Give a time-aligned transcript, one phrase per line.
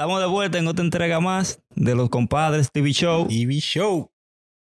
[0.00, 3.28] Estamos de vuelta en otra entrega más de los compadres TV Show.
[3.28, 4.10] TV Show.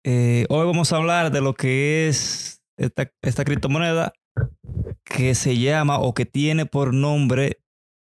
[0.04, 4.14] Eh, hoy vamos a hablar de lo que es esta, esta criptomoneda
[5.04, 7.62] que se llama o que tiene por nombre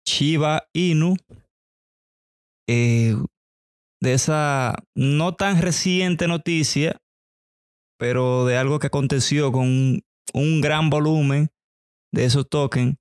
[0.07, 1.17] Shiba Inu.
[2.67, 3.15] Eh,
[4.01, 6.99] de esa no tan reciente noticia,
[7.99, 10.03] pero de algo que aconteció con un,
[10.33, 11.51] un gran volumen
[12.11, 12.97] de esos tokens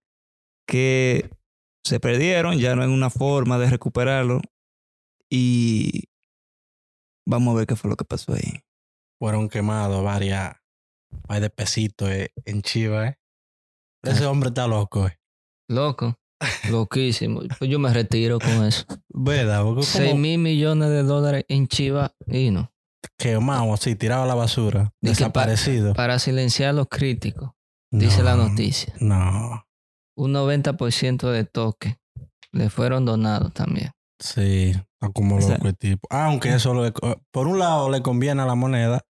[0.68, 1.30] que
[1.84, 4.42] se perdieron, ya no hay una forma de recuperarlo.
[5.30, 6.06] Y
[7.28, 8.62] vamos a ver qué fue lo que pasó ahí.
[9.20, 10.56] Fueron quemados varias,
[11.28, 13.18] varios pesitos eh, en Chiva, ¿eh?
[14.04, 15.20] Ese hombre está loco, ¿eh?
[15.70, 16.18] Loco.
[16.72, 17.42] Loquísimo.
[17.60, 18.84] Pues yo me retiro con eso.
[19.10, 19.64] ¿Verdad?
[19.64, 22.74] Porque 6 como mil millones de dólares en Chiva y no.
[23.18, 24.92] quemado así, tirado a la basura.
[25.02, 25.94] Dice Desaparecido.
[25.94, 27.52] Para silenciar a los críticos,
[27.92, 28.94] dice la No, noticia.
[29.00, 29.64] No.
[30.18, 31.96] Un 90% de toques
[32.52, 33.92] le fueron donados también.
[34.20, 34.74] Sí,
[35.14, 36.08] como O sea- loco el tipo.
[36.12, 36.92] Aunque eso, le-
[37.32, 39.02] por un lado, le conviene a la moneda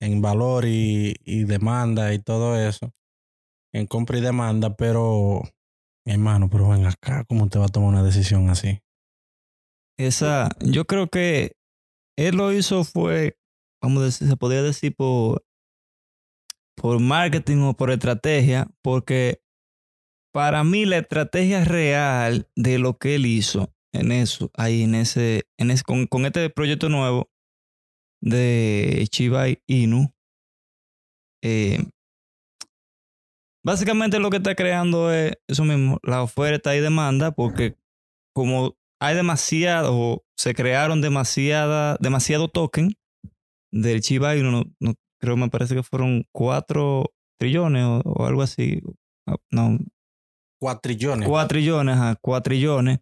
[0.00, 2.92] en valor y, y demanda y todo eso,
[3.72, 5.42] en compra y demanda, pero,
[6.06, 8.80] mi hermano, pero ven acá, ¿cómo usted va a tomar una decisión así?
[9.98, 11.52] Esa, yo creo que
[12.18, 13.38] él lo hizo fue,
[13.82, 15.44] vamos a decir, se podría decir por,
[16.76, 19.40] por marketing o por estrategia, porque
[20.36, 25.44] para mí la estrategia real de lo que él hizo en eso, ahí en ese,
[25.58, 27.30] en ese con, este proyecto nuevo
[28.22, 30.12] de Chiba Inu,
[31.42, 31.78] eh,
[33.64, 37.78] básicamente lo que está creando es eso mismo, la oferta y demanda, porque
[38.34, 42.92] como hay demasiado, o se crearon demasiada, demasiado token
[43.72, 47.06] del Chiba Inu, no, no- creo me parece que fueron cuatro
[47.40, 48.82] trillones o, o algo así.
[49.50, 49.78] No,
[50.66, 51.28] Cuatrillones.
[51.28, 52.98] cuatro trillones, ajá, cuatro trillones.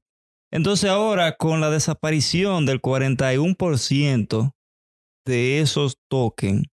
[0.52, 4.52] Entonces ahora con la desaparición del 41%
[5.26, 6.66] de esos tokens,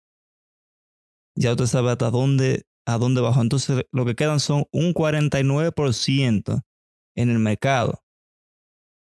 [1.37, 3.43] ya usted sabe hasta dónde, a dónde bajó.
[3.43, 6.63] Entonces lo que quedan son un 49%
[7.17, 8.03] en el mercado.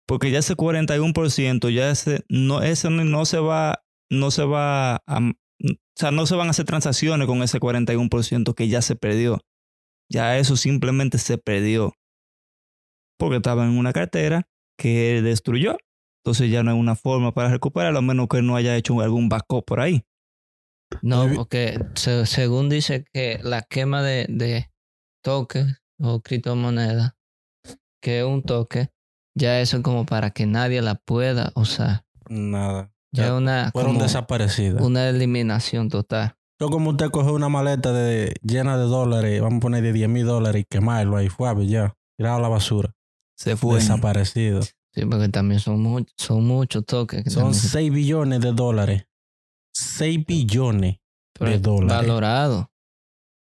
[0.08, 5.20] Porque ya ese 41%, ya ese no, ese no se va, no se va a,
[5.20, 9.42] o sea, no se van a hacer transacciones con ese 41% que ya se perdió.
[10.10, 11.94] Ya eso simplemente se perdió.
[13.18, 15.78] Porque estaba en una cartera que él destruyó.
[16.24, 19.30] Entonces ya no hay una forma para recuperarlo, a menos que no haya hecho algún
[19.30, 20.04] backup por ahí.
[21.02, 24.72] No, porque se- según dice que la quema de, de
[25.24, 25.66] toques
[26.00, 27.14] o criptomonedas,
[28.02, 28.90] que es un toque,
[29.36, 32.06] ya eso es como para que nadie la pueda usar.
[32.30, 32.92] Nada.
[33.12, 34.82] Ya una, fueron como desaparecidas.
[34.84, 36.36] una eliminación total.
[36.60, 40.08] Yo como usted coge una maleta de, llena de dólares, vamos a poner de 10
[40.10, 42.94] mil dólares y quemarlo ahí, fue ya, tirado a la basura.
[43.38, 43.76] Se fue.
[43.76, 44.62] Desaparecido.
[44.62, 47.24] Sí, porque también son, much- son muchos toques.
[47.26, 49.06] que Son también se- 6 billones de dólares.
[49.74, 50.98] 6 billones.
[51.38, 52.08] pero de dólares.
[52.08, 52.72] Valorado.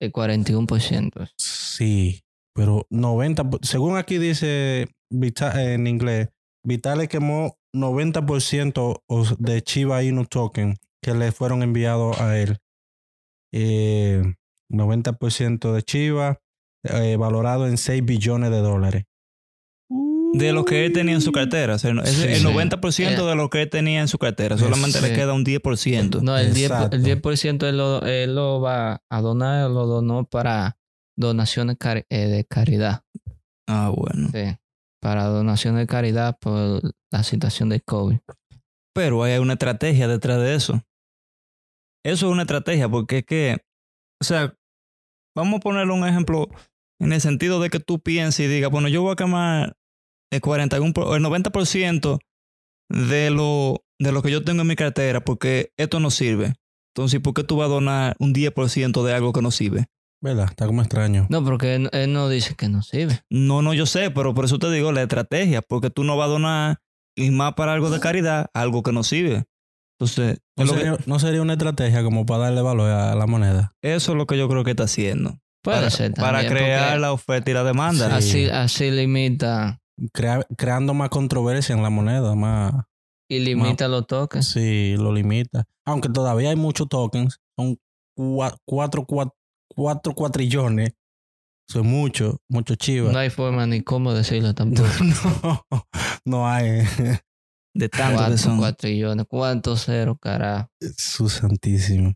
[0.02, 1.30] El 41%.
[1.38, 2.22] Sí,
[2.54, 6.28] pero 90, por- según aquí dice en inglés,
[6.66, 12.58] Vitale quemó 90% os- de Chiba Inu token que le fueron enviados a él.
[13.54, 14.22] Eh,
[14.72, 16.40] 90% de Chiba,
[16.84, 19.04] eh, valorado en 6 billones de dólares.
[20.34, 21.74] De lo que él tenía en su cartera.
[21.76, 22.44] O sea, no- ese- Sí, el sí.
[22.44, 24.58] 90% de lo que él tenía en su cartera.
[24.60, 26.22] Solamente le queda un 10%.
[26.22, 26.96] No, el 10%, Exacto.
[26.98, 30.78] el 10% él, lo, él lo va a donar, lo donó para
[31.18, 31.78] donaciones
[32.10, 33.04] eh, de caridad.
[33.68, 34.30] Ah, bueno.
[34.31, 34.56] Sí,
[35.02, 36.81] para donaciones de caridad por
[37.12, 38.20] la situación del COVID.
[38.94, 40.84] Pero hay una estrategia detrás de eso.
[42.06, 43.58] Eso es una estrategia porque es que,
[44.22, 44.56] o sea,
[45.36, 46.48] vamos a ponerle un ejemplo
[47.02, 49.76] en el sentido de que tú pienses y digas, bueno, yo voy a quemar
[50.32, 52.20] el 41, por- o el 90%
[52.90, 56.54] de lo, de lo que yo tengo en mi cartera porque esto no sirve.
[56.96, 59.86] Entonces, ¿por qué tú vas a donar un 10% de algo que no sirve?
[60.22, 60.48] ¿Verdad?
[60.50, 61.28] Está como extraño.
[61.30, 63.22] No, porque él, él no dice que no sirve.
[63.30, 66.28] No, no, yo sé, pero por eso te digo la estrategia, porque tú no vas
[66.28, 66.78] a donar
[67.16, 69.46] y más para algo de caridad, algo que no sirve.
[70.00, 73.74] Entonces, ¿No que- sería, no sería una estrategia como para darle valor a la moneda?
[73.81, 75.38] eso es lo que yo creo que está haciendo.
[75.62, 78.07] Puede para, ser para crear la oferta y la demanda.
[78.22, 78.46] Sí.
[78.46, 79.81] Así, así limita
[80.13, 82.74] Crea- creando más controversia en la moneda, más...
[83.30, 84.46] y limita los toques.
[84.48, 85.66] Sí, lo limita.
[85.86, 87.42] Aunque todavía hay muchos tokens.
[87.57, 87.78] Son
[88.18, 89.34] cua- cuatro, cua-
[89.68, 90.94] cuatro cuatrillones.
[91.68, 93.12] Eso es mucho, mucho chivas.
[93.12, 94.88] No hay forma ni cómo decirlo tampoco.
[95.44, 95.66] no,
[96.24, 96.84] no hay.
[97.74, 98.57] De tanto que Cuatro, son.
[98.57, 99.25] cuatrillones.
[99.27, 100.69] ¿Cuántos ceros, carajo?
[100.98, 102.13] Su santísimo.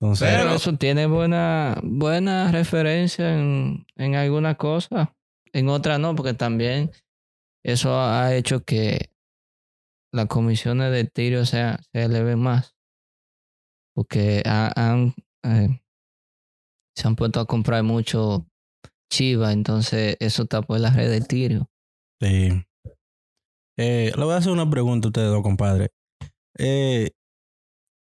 [0.00, 5.14] Entonces, Pero, Pero- eso tiene buena, buena referencia en, en alguna cosa.
[5.52, 6.90] En otra no, porque también
[7.64, 9.10] eso ha hecho que
[10.12, 12.74] las comisiones de tiro sea, se eleven más.
[13.94, 15.80] Porque ha- han, eh,
[16.96, 18.46] se han puesto a comprar mucho
[19.10, 21.70] chiva, entonces eso tapó la red de tiro.
[22.20, 22.64] Sí.
[23.76, 25.90] Eh, le voy a hacer una pregunta a ustedes dos, compadre.
[26.58, 27.10] Eh,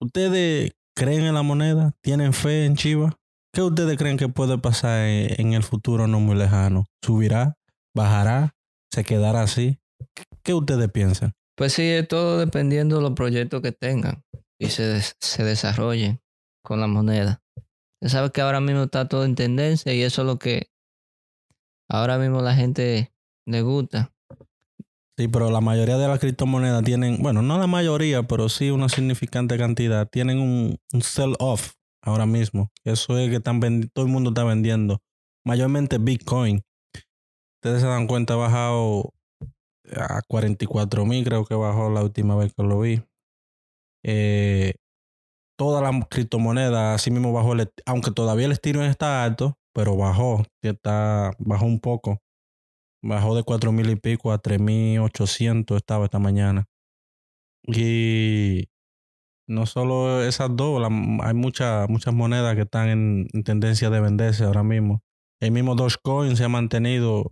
[0.01, 1.93] ¿Ustedes creen en la moneda?
[2.01, 3.17] ¿Tienen fe en Chiva?
[3.53, 6.85] ¿Qué ustedes creen que puede pasar en, el futuro no muy lejano?
[7.01, 7.57] ¿Subirá?
[7.95, 8.53] ¿Bajará?
[8.93, 9.79] ¿Se quedará así?
[10.43, 11.33] ¿Qué ustedes piensan?
[11.55, 14.23] Pues sí, es todo dependiendo de los proyectos que tengan
[14.59, 16.21] y se, se desarrollen
[16.63, 17.41] con la moneda.
[18.01, 20.69] Ya sabes que ahora mismo está todo en tendencia y eso es lo que
[21.89, 23.13] ahora mismo la gente
[23.47, 24.14] le gusta.
[25.17, 28.89] Sí, pero la mayoría de las criptomonedas tienen, bueno, no la mayoría, pero sí una
[28.89, 32.69] significante cantidad, tienen un, sell-off ahora mismo.
[32.83, 33.61] Eso es que están
[33.93, 35.01] todo el mundo está vendiendo.
[35.45, 36.63] Mayormente Bitcoin.
[37.57, 39.13] Ustedes se dan cuenta, ha bajado
[39.95, 43.01] a 44 mil, creo que bajó la última vez que lo vi.
[44.03, 44.73] Eh,
[45.57, 50.43] todas las criptomonedas, así mismo bajó, el, aunque todavía el Ethereum está alto, pero bajó,
[50.61, 52.19] está, bajó un poco.
[53.07, 56.65] Bajó de cuatro mil y pico a tres mil ochocientos estaba esta mañana.
[57.67, 58.67] Y
[59.47, 60.89] no solo esas dos, la-
[61.23, 65.03] hay muchas muchas monedas que están en, en tendencia de venderse ahora mismo.
[65.39, 67.31] El mismo Dogecoin se ha mantenido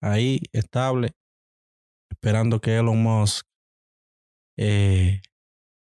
[0.00, 1.10] ahí estable,
[2.10, 3.44] esperando que Elon Musk
[4.56, 5.20] eh,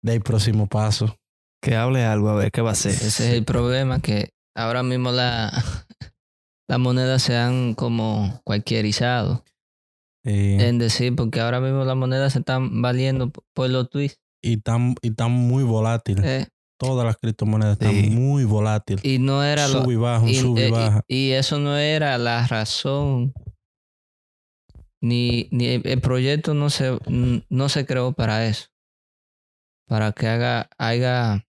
[0.03, 1.17] dé el próximo paso.
[1.61, 2.93] Que hable algo, a ver qué va a hacer.
[2.93, 5.51] Ese es el problema, que ahora mismo la,
[6.73, 9.45] las monedas se han como cualquierizado.
[10.25, 14.19] Eh, En decir, porque ahora mismo las monedas se están valiendo por los tweets.
[14.41, 16.25] y tan, y tan muy volátil.
[16.25, 16.47] eh,
[16.79, 18.09] Todas las criptomonedas están Sí.
[18.11, 18.99] muy volátil.
[19.03, 21.05] y no era y baja, un y, sube eh, y y- baja.
[21.07, 23.35] y eso no era la razón.
[25.03, 26.99] Ni, ni el proyecto no se,
[27.51, 28.69] no se creó para eso.
[29.87, 31.47] Para que haga, haga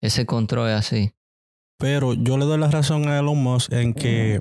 [0.00, 1.12] ese control así.
[1.80, 4.40] Pero yo le doy la razón a Elon Musk en que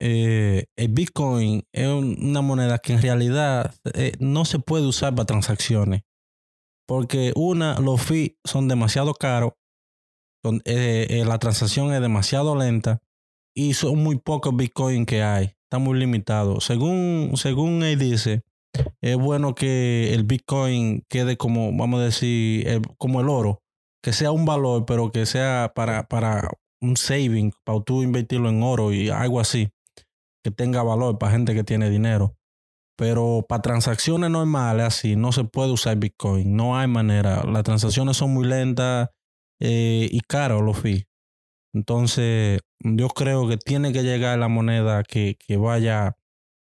[0.00, 5.14] eh, el Bitcoin es un- una moneda que en realidad eh, no se puede usar
[5.14, 6.02] para transacciones.
[6.86, 9.52] Porque una, los fees son demasiado caros,
[10.44, 13.00] son- eh, la transacción es demasiado lenta
[13.54, 15.46] y son muy pocos Bitcoin que hay.
[15.64, 16.60] Está muy limitado.
[16.60, 18.42] Según, según él dice,
[19.02, 23.60] es bueno que el Bitcoin quede como, vamos a decir, como el oro
[24.08, 26.50] que sea un valor, pero que sea para, para
[26.80, 29.68] un saving, para tú invertirlo en oro y algo así,
[30.42, 32.34] que tenga valor para gente que tiene dinero.
[32.96, 37.44] Pero para transacciones normales así, no se puede usar Bitcoin, no hay manera.
[37.44, 39.10] Las transacciones son muy lentas
[39.60, 41.04] eh, y caros los fees.
[41.74, 46.16] Entonces, yo creo que tiene que llegar la moneda que, que vaya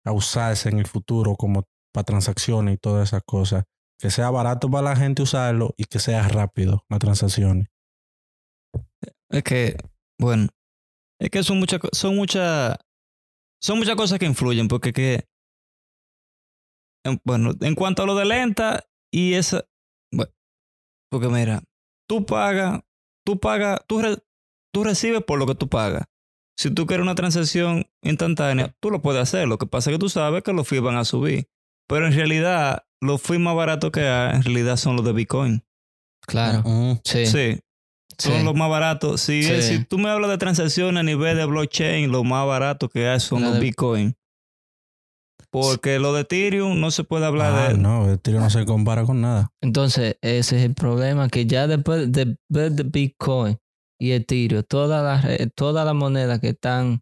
[0.07, 3.65] a usarse en el futuro como para transacciones y todas esas cosas
[4.01, 7.69] que sea barato para la gente usarlo y que sea rápido las transacciones.
[9.31, 9.77] Es que,
[10.21, 10.49] bueno,
[11.21, 12.77] es que son muchas, son muchas,
[13.63, 15.29] son muchas cosas que influyen, porque que,
[17.05, 19.65] en- bueno, en cuanto a lo de lenta y esa,
[20.13, 20.33] bueno,
[21.11, 21.63] porque mira,
[22.09, 22.81] tú pagas,
[23.27, 24.23] tú pagas, tú, re-
[24.73, 26.05] tú recibes por lo que tú pagas.
[26.59, 29.47] Si tú quieres una transacción instantánea, tú lo puedes hacer.
[29.47, 31.49] Lo que pasa es que tú sabes que los fees van a subir.
[31.89, 35.63] Pero en realidad, los fees más baratos que hay, en realidad son los de Bitcoin.
[36.27, 36.63] Claro.
[37.05, 37.27] Sí.
[37.27, 37.61] Sí,
[38.19, 38.45] son sí.
[38.45, 39.21] los más baratos.
[39.21, 39.63] Si, Sí.
[39.63, 43.21] si tú me hablas de transacciones a nivel de blockchain, lo más barato que hay
[43.21, 44.15] son La los de- Bitcoin.
[45.51, 47.79] Porque lo de Ethereum no se puede hablar Ah, de...
[47.79, 49.51] no, el tiro no se compara con nada.
[49.63, 53.57] Entonces, ese es el problema, que ya después de de Bitcoin
[53.99, 57.01] y Ethereum, todas las todas las monedas que están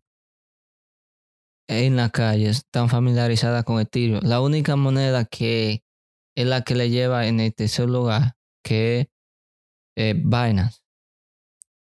[1.68, 4.20] en la calle están familiarizadas con Ethereum.
[4.22, 5.82] La única moneda que
[6.36, 9.06] es la que le lleva en el tercer lugar, que es
[9.96, 10.80] eh, Binance.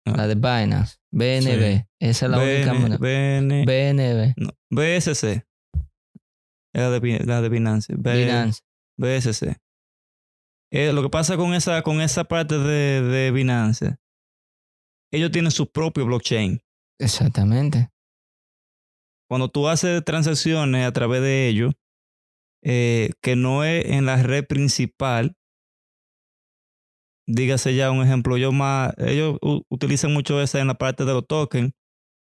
[0.07, 0.15] Ah.
[0.17, 0.99] La de Binance.
[1.11, 1.79] BNB.
[1.79, 1.85] Sí.
[2.01, 2.99] Esa es la única BN, moneda.
[2.99, 4.35] BN, BNB.
[4.37, 5.47] no, BSC.
[6.75, 7.95] La de, la de Binance.
[7.97, 8.61] B- Binance.
[8.99, 9.57] BSC.
[10.73, 13.97] Eh, lo que pasa con esa, con esa parte de, de Binance,
[15.13, 16.61] ellos tienen su propio blockchain.
[17.01, 17.91] Exactamente.
[19.31, 21.73] Cuando tú haces transacciones a través de ellos,
[22.65, 25.37] eh, que no es en la red principal,
[27.27, 31.27] dígase ya un ejemplo, yo más, ellos utilizan mucho esa en la parte de los
[31.27, 31.73] tokens,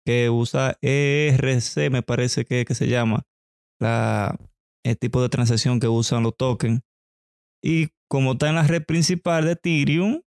[0.04, 3.22] que usa ERC, me parece que, que se llama,
[3.80, 4.38] la,
[4.84, 6.82] el tipo de transacción que usan los tokens.
[7.62, 10.20] Y como está en la red principal de Ethereum,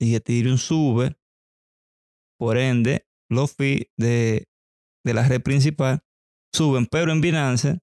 [0.00, 1.16] y Ethereum sube,
[2.38, 4.48] por ende, los fees de,
[5.04, 6.00] de la red principal
[6.52, 7.78] suben, pero en Binance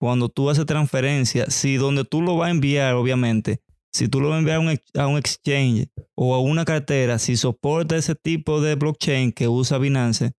[0.00, 3.60] cuando tú haces transferencia, si donde tú lo vas a enviar, obviamente,
[3.92, 7.18] si tú lo vas a enviar a un, a un exchange o a una cartera,
[7.18, 10.32] si soporta ese tipo de blockchain que usa Binance,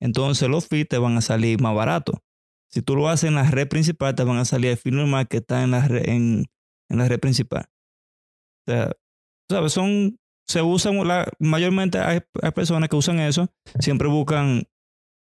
[0.00, 2.16] entonces los fees te van a salir más baratos.
[2.70, 5.26] Si tú lo haces en la red principal, te van a salir el fee normal
[5.28, 6.44] que está en la red, en,
[6.90, 7.70] en la red principal.
[8.66, 8.92] O sea,
[9.50, 9.72] ¿sabes?
[9.72, 13.48] Son, se usan, la, mayormente hay, hay personas que usan eso,
[13.80, 14.64] siempre buscan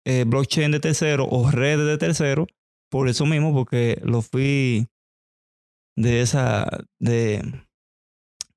[0.07, 2.47] eh, blockchain de tercero o redes de tercero,
[2.91, 4.87] por eso mismo, porque los fees
[5.97, 6.67] de esa,
[7.01, 7.43] de,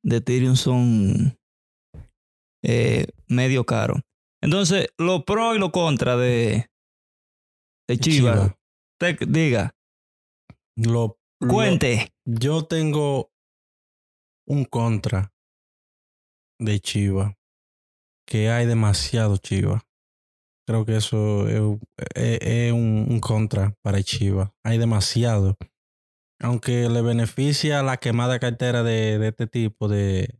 [0.03, 1.37] de Ethereum son
[2.63, 4.01] eh, medio caros.
[4.43, 6.69] Entonces, lo pro y lo contra de,
[7.87, 8.33] de Chiva.
[8.33, 8.57] Chiva.
[8.99, 9.75] Te- diga,
[10.77, 12.13] Lo, lo- cuente.
[12.25, 13.31] yo tengo
[14.47, 15.33] un contra
[16.59, 17.35] de Chiva.
[18.27, 19.83] Que hay demasiado Chiva.
[20.67, 21.79] Creo que eso es,
[22.15, 24.53] es- es un, un contra para Chiva.
[24.63, 25.57] Hay demasiado.
[26.39, 30.39] Aunque le beneficia la quemada cartera de, de este tipo de.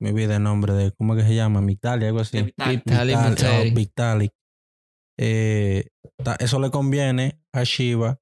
[0.00, 0.90] Me olvidé el nombre de.
[0.92, 1.60] ¿Cómo es que se llama?
[1.60, 2.38] Migdalia, algo así.
[3.70, 4.32] Oh, Vitalik.
[5.18, 5.88] Eh,
[6.40, 8.20] eso le conviene a Shiva,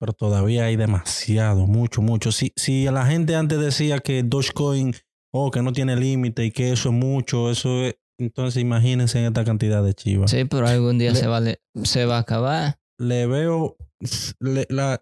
[0.00, 2.32] pero todavía hay demasiado, mucho, mucho.
[2.32, 4.94] Si, si la gente antes decía que Dogecoin,
[5.34, 9.26] oh, que no tiene límite y que eso es mucho, eso es, entonces imagínense en
[9.26, 10.28] esta cantidad de Chiva.
[10.28, 12.78] Sí, pero algún día Le- se, va, a le- se va a acabar.
[12.98, 13.76] Le veo,
[14.40, 15.00] le- la,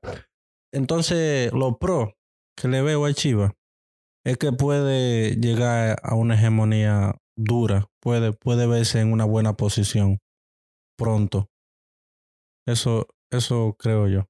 [0.72, 2.14] entonces lo pro
[2.56, 3.54] que le veo a Chiva
[4.24, 10.18] es que puede llegar a una hegemonía dura, puede, puede verse en una buena posición
[10.98, 11.48] pronto.
[12.66, 14.26] Eso, eso creo yo.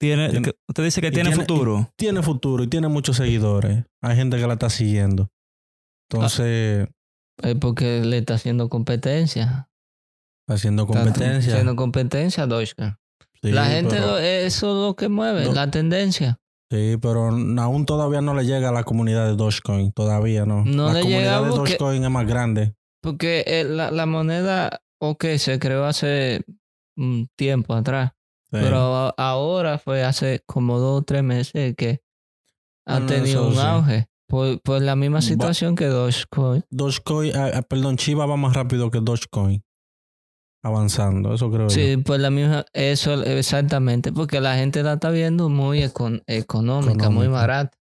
[0.00, 0.28] Tiene,
[0.68, 1.90] usted dice que tiene, tiene- futuro.
[1.96, 3.84] Tiene futuro y tiene muchos seguidores.
[4.02, 5.30] Hay gente que la está siguiendo.
[6.10, 6.86] Entonces,
[7.42, 9.68] Es porque le está haciendo competencia.
[10.48, 11.52] haciendo Está competencia.
[11.54, 12.96] haciendo competencia a Dogecoin.
[13.42, 15.52] Sí, la gente, pero- lo- eso es lo que mueve, No.
[15.52, 16.38] la tendencia.
[16.70, 19.92] Sí, pero aún todavía no le llega a la comunidad de Dogecoin.
[19.92, 20.64] Todavía no.
[20.64, 22.74] No la le comunidad llega de porque- Dogecoin es más grande.
[23.02, 26.42] Porque eh, la, la moneda, ok, se creó hace
[26.96, 28.12] un tiempo atrás.
[28.50, 28.58] Sí.
[28.62, 32.00] Pero ahora fue hace como dos o tres meses que
[32.86, 34.08] ha tenido un auge.
[34.28, 36.64] Por, por la misma Va- situación que Dogecoin.
[36.70, 39.62] Dogecoin, ah, ah, perdón, Chiva va más rápido que Dogecoin.
[40.64, 41.70] Avanzando, eso creo yo.
[41.70, 47.10] Sí, por la misma, eso exactamente, porque la gente la está viendo muy econ- económica,
[47.10, 47.76] muy barata.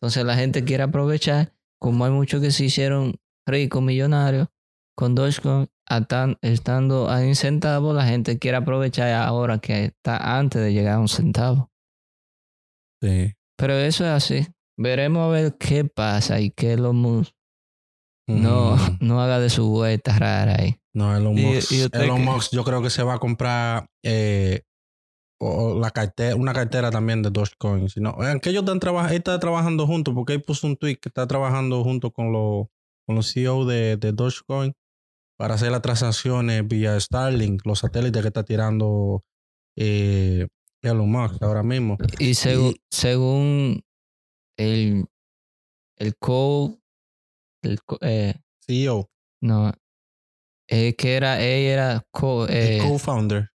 [0.00, 3.14] Entonces la gente quiere aprovechar, como hay muchos que se hicieron
[3.46, 4.48] ricos, millonarios,
[4.96, 5.68] con Dogecoin,
[6.42, 11.00] estando a un centavo, la gente quiere aprovechar ahora que está antes de llegar a
[11.00, 11.70] un centavo.
[13.00, 13.32] Sí.
[13.56, 14.46] Pero eso es así.
[14.76, 17.32] Veremos a ver qué pasa y que Elon Musk
[18.28, 18.98] no, Mm.
[19.00, 20.76] no haga de su vuelta rara ahí.
[20.94, 24.62] No, Elon Musk, y Elon que- Musk yo creo que se va a comprar eh,
[25.40, 27.88] o- o la cartera, una cartera también de Dogecoin.
[27.88, 31.08] Si no, aunque ellos están él está trabajando juntos, porque él puso un tweet que
[31.08, 32.66] está trabajando junto con, los
[33.06, 34.72] con los CEO de, de Dogecoin
[35.36, 39.22] para hacer las transacciones vía Starlink, los satélites que está tirando
[39.76, 40.46] eh,
[40.82, 41.98] Elon Musk ahora mismo.
[42.18, 43.82] Y segu- Y- según
[44.56, 45.06] el,
[45.98, 46.78] el co,
[47.62, 48.34] el co- eh,
[48.66, 49.08] CEO,
[49.42, 49.72] no,
[50.68, 53.50] eh, que era, él era co, el eh, co-founder,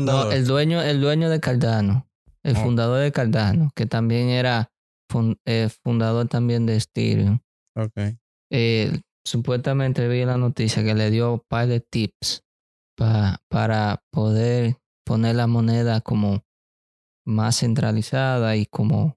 [0.00, 2.08] no, el dueño, el dueño de Cardano,
[2.44, 2.60] el Oh.
[2.60, 4.70] fundador de Cardano, que también era
[5.10, 7.40] fun- eh, fundador también de Ethereum.
[7.76, 8.16] Ok.
[8.50, 12.42] Eh, supuestamente vi la noticia que le dio un par de tips
[12.96, 16.44] pa- para poder poner la moneda como
[17.26, 19.16] más centralizada y como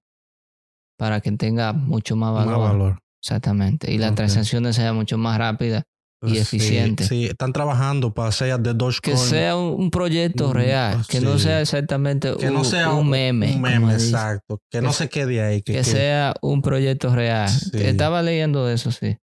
[0.97, 2.61] para que tenga mucho más Más valor.
[2.61, 2.99] valor.
[3.21, 3.91] Exactamente.
[3.91, 5.83] Y las transacciones sean mucho más rápidas.
[6.21, 7.03] Y Sí, eficiente.
[7.03, 9.15] Sí, están trabajando para hacer de Dogecoin.
[9.15, 11.05] Que sea un, proyecto real.
[11.07, 13.55] Que no sea exactamente que un, no sea un meme.
[13.55, 14.59] Un meme, exacto.
[14.71, 15.61] Que, no se quede ahí.
[15.61, 17.49] Que, sea un proyecto real.
[17.49, 17.71] Sí.
[17.73, 19.17] Estaba leyendo eso, sí.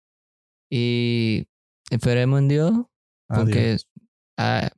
[0.69, 1.45] Y
[1.89, 2.73] esperemos en Dios,
[3.27, 3.77] porque
[4.37, 4.69] ah,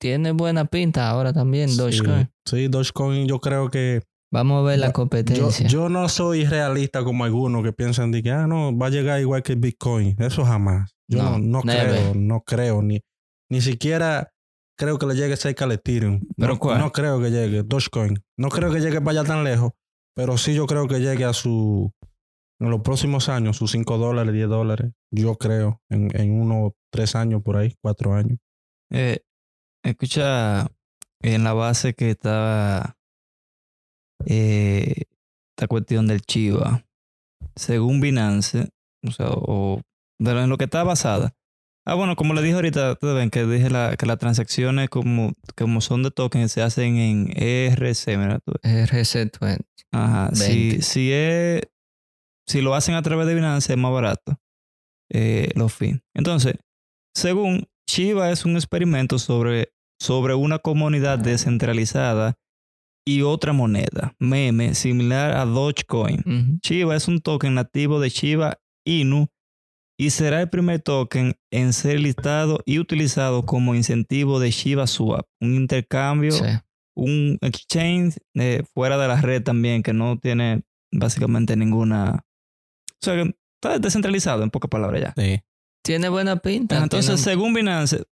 [0.00, 2.30] tiene buena pinta ahora también Dogecoin.
[2.44, 4.02] Sí, sí, Dogecoin yo creo que...
[4.30, 5.66] Vamos a ver la competencia.
[5.66, 8.90] Yo, yo no soy realista como algunos que piensan de que, ah, no, va a
[8.90, 10.16] llegar igual que el Bitcoin.
[10.18, 10.90] Eso jamás.
[11.08, 12.82] Yo No, no, creo, no creo.
[12.82, 13.00] Ni,
[13.48, 14.30] ni siquiera
[14.76, 16.20] creo que le llegue cerca al Ethereum.
[16.36, 16.78] ¿Pero no, cuál?
[16.78, 17.62] no creo que llegue.
[17.62, 18.22] Dogecoin.
[18.36, 19.72] No creo que llegue para allá tan lejos.
[20.14, 21.92] Pero sí yo creo que llegue a su...
[22.60, 24.92] En los próximos años, sus 5 dólares, 10 dólares.
[25.10, 25.80] Yo creo.
[25.88, 28.38] En, en unos 3 años por ahí, 4 años.
[28.90, 29.20] Eh,
[29.84, 30.66] escucha
[31.22, 32.97] en la base que estaba
[34.26, 35.02] eh,
[35.56, 36.84] esta cuestión del Chiva.
[37.56, 38.68] Según Binance,
[39.06, 39.80] o sea, o
[40.20, 41.34] de lo, en lo que está basada,
[41.86, 45.32] Ah, bueno, como le dije ahorita, ustedes ven que dije la, que las transacciones como,
[45.56, 48.40] como son de tokens se hacen en ERC, ¿verdad?
[48.44, 49.60] Tú- RC20.
[49.92, 50.28] Ajá.
[50.34, 50.82] Si, 20.
[50.82, 51.62] si, es,
[52.46, 54.36] si lo hacen a través de Binance es más barato
[55.10, 55.98] eh, los fees.
[56.14, 56.56] Entonces,
[57.16, 62.34] según Chiva es un experimento sobre, sobre una comunidad descentralizada
[63.16, 66.20] y otra moneda, meme, similar a Dogecoin.
[66.26, 66.58] Ujú.
[66.60, 69.28] Chiva es un token nativo de Chiva Inu
[69.98, 75.26] y será el primer token en ser listado y utilizado como incentivo de Shiba Swap,
[75.40, 76.44] un intercambio, Sí.
[76.96, 80.62] un exchange eh, fuera de la red también que no tiene
[80.92, 82.24] básicamente ninguna...
[83.00, 85.14] O sea, que está descentralizado en pocas palabras ya.
[85.16, 85.40] Sí.
[85.84, 86.76] Tiene buena pinta.
[86.82, 88.04] Entonces, tiene- según Binance,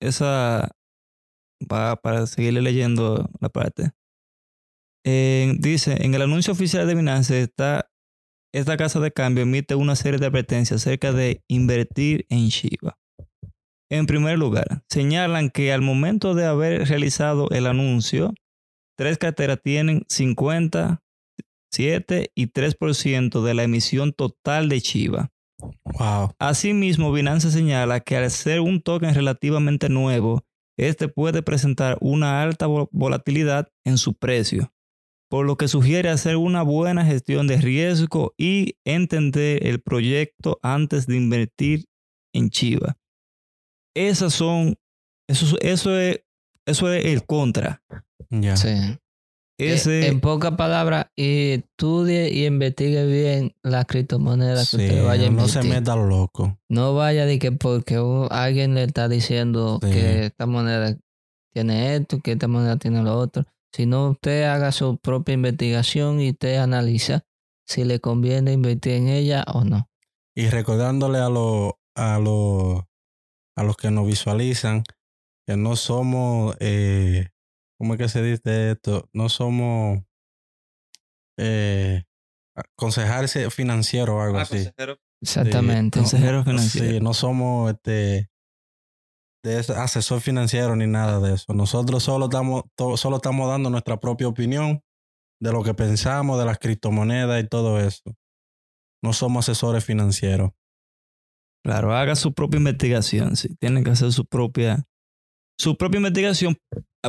[0.00, 0.70] esa
[1.72, 3.90] va para seguirle leyendo la parte.
[5.06, 7.88] Eh, dice, en el anuncio oficial de Binance está
[8.52, 12.98] esta casa de cambio emite una serie de advertencias acerca de invertir en Shiba.
[13.90, 18.34] En primer lugar, señalan que al momento de haber realizado el anuncio,
[18.96, 21.02] tres carteras tienen 50,
[21.70, 25.30] 7 y 3% de la emisión total de Shiba.
[25.98, 26.30] Wow.
[26.38, 30.42] Asimismo, Binance señala que al ser un token relativamente nuevo,
[30.78, 34.72] este puede presentar una alta vo- volatilidad en su precio,
[35.28, 41.06] por lo que sugiere hacer una buena gestión de riesgo y entender el proyecto antes
[41.06, 41.86] de invertir
[42.34, 42.96] en Chiva.
[43.96, 44.76] Esas son,
[45.28, 46.20] eso, eso, es,
[46.66, 47.82] eso es el contra.
[48.30, 48.56] Ya.
[48.56, 48.98] Sí.
[49.58, 55.30] Ese, Eh, en pocas palabras, estudie y investigue bien las criptomonedas que usted vaya a
[55.30, 55.70] no se invertir.
[55.80, 56.58] meta loco.
[56.68, 59.90] No vaya de que porque un- alguien le está diciendo Sí.
[59.90, 60.96] que esta moneda
[61.54, 63.46] tiene esto, que esta moneda tiene lo otro.
[63.76, 67.26] Sino usted haga su propia investigación y usted analiza
[67.66, 69.90] si le conviene invertir en ella o no.
[70.34, 72.82] Y recordándole a los a los
[73.54, 74.82] a los que nos visualizan
[75.46, 77.28] que no somos eh,
[77.78, 79.10] ¿cómo es que se dice esto?
[79.12, 79.98] No somos
[81.38, 82.04] eh,
[82.76, 84.68] consejales financieros o Ah, algo así.
[85.22, 85.98] Exactamente.
[85.98, 86.92] consejero financiero.
[86.92, 88.30] Sí, no somos este
[89.46, 91.54] de asesor financiero ni nada de eso.
[91.54, 92.64] Nosotros solo estamos
[92.96, 94.82] solo estamos dando nuestra propia opinión
[95.40, 98.02] de lo que pensamos de las criptomonedas y todo eso.
[99.02, 100.50] No somos asesores financieros.
[101.64, 103.54] Claro, haga su propia investigación, sí.
[103.56, 104.84] Tienen que hacer su propia,
[105.58, 106.56] su propia investigación.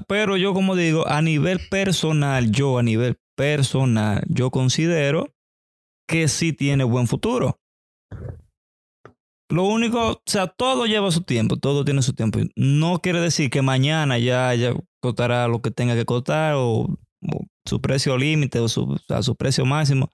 [0.07, 5.33] Pero yo, como digo, a nivel personal, yo a nivel personal, yo considero
[6.07, 7.59] que sí tiene buen futuro.
[9.49, 12.39] Lo único, o sea, todo lleva su tiempo, todo tiene su tiempo.
[12.55, 17.45] No quiere decir que mañana ya, ya costará lo que tenga que costar o, o
[17.65, 20.09] su precio límite o su, o sea, su precio máximo.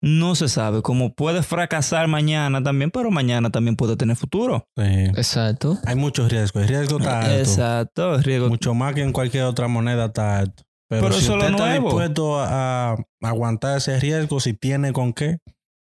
[0.00, 0.80] No se sabe.
[0.80, 4.64] Como puede fracasar mañana también, pero mañana también puede tener futuro.
[4.76, 4.84] Sí.
[4.84, 5.76] Exacto.
[5.84, 6.62] Hay muchos riesgos.
[6.62, 7.34] El riesgo está alto.
[7.38, 8.14] Exacto.
[8.14, 8.48] el riesgo.
[8.48, 10.62] Mucho más que en cualquier otra moneda está alto.
[10.88, 11.88] Pero, Pero si eso es usted lo está nuevo.
[11.88, 15.38] dispuesto a, a aguantar ese riesgo, si tiene con qué,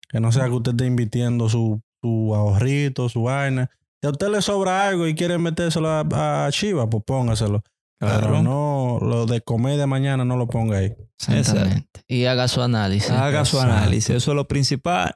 [0.08, 3.70] que no sea que usted esté invirtiendo su, su ahorrito, su vaina.
[4.00, 7.62] Si a usted le sobra algo y quiere metérselo a, a Chiva, pues póngaselo.
[8.00, 8.42] Pero Claro.
[8.42, 10.94] no, lo de comer de mañana no lo ponga ahí.
[11.28, 12.02] Exactamente.
[12.06, 13.10] Y haga su análisis.
[13.10, 14.10] Haga su análisis.
[14.10, 15.14] Eso es lo principal.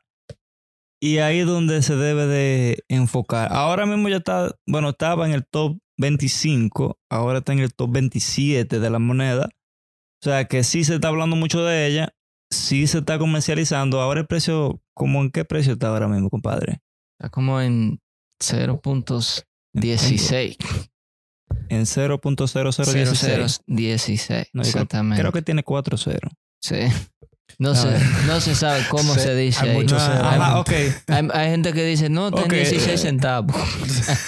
[1.01, 3.53] Y ahí es donde se debe de enfocar.
[3.53, 7.91] Ahora mismo ya está, bueno, estaba en el top 25, ahora está en el top
[7.93, 9.49] 27 de la moneda.
[10.21, 12.15] O sea que sí se está hablando mucho de ella,
[12.51, 14.01] sí se está comercializando.
[14.01, 16.81] Ahora el precio, ¿cómo en qué precio está ahora mismo, compadre?
[17.19, 18.01] Está como en
[18.43, 20.57] 0.16.
[21.69, 23.63] En 0.0016.
[23.67, 24.47] 0016.
[24.53, 25.21] No, Exactamente.
[25.21, 26.31] Creo que tiene 4.0.
[26.61, 26.77] Sí.
[27.59, 27.89] No se,
[28.27, 29.61] no se sabe cómo Sí, se dice.
[29.63, 29.77] hay ahí.
[29.77, 30.27] muchos Ah, ceros.
[30.27, 30.71] ajá, ok.
[31.09, 32.53] Hay, hay gente que dice, no, está Ok.
[32.53, 33.55] en 16 centavos.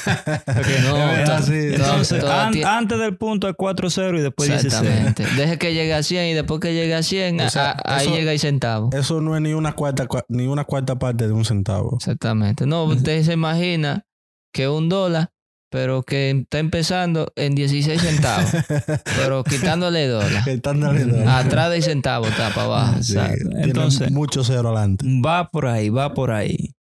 [0.06, 4.72] Ok, No, Entonces, todo an- antes del punto es 4.0 y después 16.
[4.74, 5.24] Exactamente.
[5.36, 8.06] Deje que llegue a 100 y después que llegue a 100, O sea, a- ahí
[8.06, 8.94] eso- llega y centavos.
[8.94, 11.96] Eso no es ni una cuarta, cua- ni una cuarta parte de un centavo.
[11.96, 12.66] Exactamente.
[12.66, 14.04] No, usted se imagina
[14.52, 15.30] que un dólar,
[15.74, 18.48] pero que está empezando en 16 centavos,
[19.16, 20.48] pero quitándole dólar.
[20.48, 23.02] Están dando- Atrás de centavos está para abajo.
[23.02, 23.16] Sí,
[23.56, 25.04] Entonces- mucho cero adelante.
[25.26, 26.76] Va por ahí, va por ahí.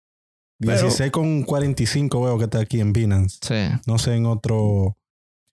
[0.60, 3.38] Pero- 16 con 45 veo que está aquí en Binance.
[3.48, 3.80] Sí.
[3.86, 4.98] No sé en otro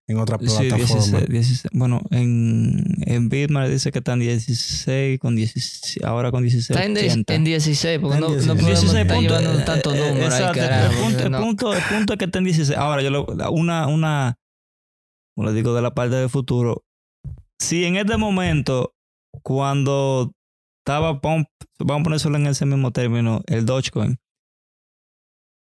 [0.09, 0.77] en otra Sí, plataforma.
[0.79, 1.71] 16, 16.
[1.73, 6.71] Bueno, en, en Bitmart dice que están 16 con 16, ahora con 16.
[6.71, 8.47] Está en, de- en 16, porque no, no 16.
[8.61, 11.31] podemos 16 estar puntos, llevando eh, tantos eh, números ahí, exacto, carajo, el, punto, el,
[11.33, 11.41] no.
[11.41, 12.79] punto, el punto es que está en 16.
[12.79, 14.37] Ahora, yo lo, una, una,
[15.35, 16.85] como le digo, de la parte del futuro.
[17.59, 18.95] Si en este momento,
[19.43, 20.33] cuando
[20.85, 21.47] estaba, vamos
[21.81, 24.19] vamos a poner solo en ese mismo término, el Dogecoin,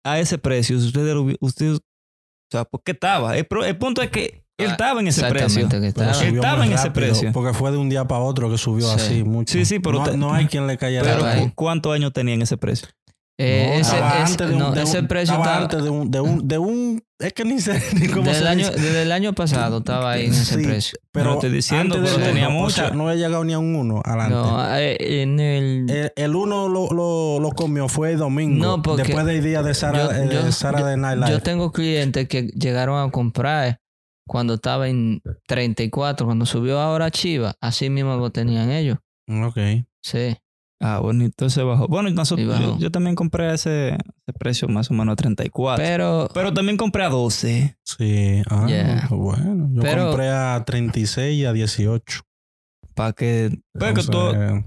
[0.04, 1.26] a ese precio, si usted, lo
[2.50, 3.36] usted sea, ¿por qué estaba?
[3.36, 5.68] El, pro- el punto es que él Ah, estaba en ese precio.
[5.68, 6.10] que estaba.
[6.12, 7.32] Estaba en ese rápido, precio.
[7.32, 8.94] Porque fue de un día para otro que subió Sí.
[8.96, 9.52] así mucho.
[9.52, 11.44] Sí, sí, pero no, te- no hay quien le cayera Pero Estaba ahí.
[11.48, 12.88] ¿cu- ¿cuántos años tenía en ese precio?
[13.42, 15.62] Eh, No, ese, es- de un- no, de un- ese precio estaba estaba.
[15.62, 18.40] antes de un, de un, de un, es que ni sé ni cómo Desde se
[18.42, 18.80] el, año, dice.
[18.82, 20.98] desde el año pasado estaba ahí en ese Sí, precio.
[21.10, 22.96] Pero estoy diciendo, del tenía uno, o sea, mucho.
[22.96, 24.34] no había llegado ni a un uno adelante.
[24.34, 25.90] No, eh, en el.
[25.90, 28.62] el, el uno lo, lo, lo comió fue el domingo.
[28.62, 31.18] No, porque después del día de Sara, yo- eh, de yo- Sara yo- de Night
[31.18, 31.30] Live.
[31.30, 33.80] Yo tengo clientes que llegaron a comprar
[34.28, 38.98] cuando estaba en 34, cuando subió ahora a Chiva, así mismo lo tenían ellos.
[39.28, 39.58] Ok.
[40.02, 40.36] Sí.
[40.82, 41.88] Ah, bueno, entonces bajó.
[41.88, 42.62] Bueno, nosotros, Y bajó.
[42.62, 45.84] yo, yo también compré a ese, ese precio más o menos a 34.
[45.84, 47.76] Pero, Pero también compré a 12.
[47.84, 48.42] Sí.
[48.48, 49.06] Ah, Yeah.
[49.08, 49.68] pues bueno.
[49.74, 52.22] Yo Pero- compré a 36 y a 18.
[52.94, 53.60] Para que.
[53.74, 54.64] Pero que Entonces, todo,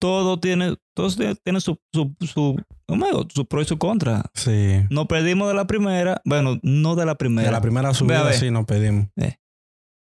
[0.00, 1.08] todo tiene, todo
[1.44, 4.24] tiene su, su, su, pro y su contra.
[4.34, 4.76] Sí.
[4.88, 6.22] Nos perdimos de la primera.
[6.24, 7.46] Bueno, no de la primera.
[7.48, 8.32] De la primera subida ve.
[8.32, 9.08] sí nos pedimos.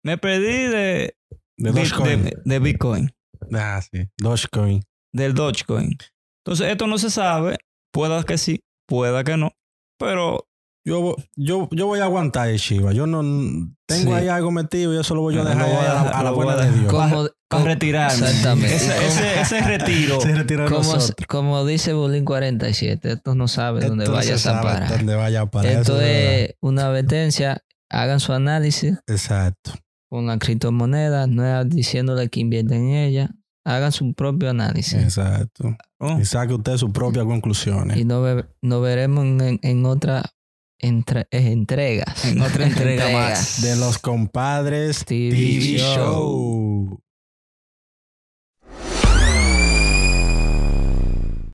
[0.04, 1.16] Me perdí de,
[1.58, 2.24] De Bit- Dogecoin.
[2.24, 3.12] de, de Bitcoin,
[3.54, 4.08] Ah, sí.
[4.18, 4.82] Dogecoin.
[5.13, 5.98] Del Dogecoin.
[6.46, 7.58] Entonces, esto no se sabe.
[7.93, 9.52] Pueda que sí, pueda que no.
[10.00, 10.43] Pero
[10.86, 12.93] Yo, yo, yo voy a aguantar el Shiva.
[12.93, 13.22] Yo no
[13.89, 14.17] tengo Sí.
[14.17, 16.13] ahí algo metido y eso lo voy yo a No, dejar lo voy a dejar-
[16.15, 16.72] a la buena de.
[16.72, 16.93] Dios.
[16.93, 18.26] Con- como, para retirarme.
[18.26, 18.76] Exactamente.
[18.76, 20.22] Ese, ese, ese retiro.
[20.22, 20.93] Se retira como,
[21.28, 24.98] como dice Bulín 47, esto no sabe dónde Esto no vayas se a sabe parar.
[24.98, 25.72] Dónde vaya a parar.
[25.74, 27.62] Esto es una advertencia.
[27.89, 28.98] Hagan su análisis.
[29.08, 29.72] Exacto.
[30.10, 33.30] con la criptomoneda, no es diciéndole que invierten en ella.
[33.69, 34.93] Hagan su propio análisis.
[35.03, 35.75] Exacto.
[35.99, 37.97] Oh, Y saque usted sus propias conclusiones.
[37.97, 40.23] Y nos, ve- nos veremos en, en otra
[40.80, 42.23] entre- eh, entregas.
[42.23, 43.62] En otra entrega más.
[43.62, 45.95] De los compadres TV TV Show.
[45.95, 46.99] Show.